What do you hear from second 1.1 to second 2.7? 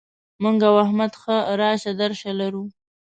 ښه راشه درشه لرو.